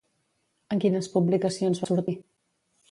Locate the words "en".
0.75-0.81